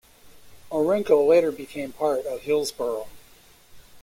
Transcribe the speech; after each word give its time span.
Orenco 0.71 1.27
later 1.27 1.51
became 1.51 1.93
part 1.93 2.25
of 2.25 2.41
Hillsboro. 2.41 3.05